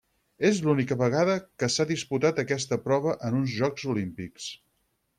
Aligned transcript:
És 0.47 0.61
l'única 0.67 0.97
vegada 1.01 1.35
que 1.63 1.69
s'ha 1.75 1.87
disputat 1.93 2.43
aquesta 2.47 2.83
prova 2.89 3.17
en 3.31 3.41
uns 3.43 3.57
Jocs 3.63 3.89
Olímpics. 3.95 4.53